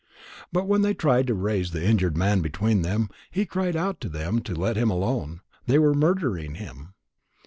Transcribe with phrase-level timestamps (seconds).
[0.51, 4.09] But when they tried to raise the injured man between them, he cried out to
[4.09, 6.95] them to let him alone, they were murdering him.